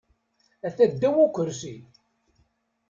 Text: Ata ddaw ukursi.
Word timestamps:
Ata 0.67 0.85
ddaw 0.91 1.17
ukursi. 1.25 1.73